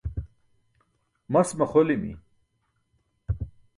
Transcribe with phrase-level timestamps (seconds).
[1.33, 2.13] Mas maxolimi.